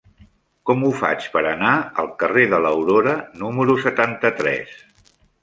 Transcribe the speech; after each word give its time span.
Com 0.69 0.85
ho 0.85 0.87
faig 1.01 1.27
per 1.35 1.43
anar 1.49 1.73
al 2.05 2.09
carrer 2.23 2.47
de 2.55 2.61
l'Aurora 2.65 3.15
número 3.45 3.77
setanta-tres? 3.85 4.75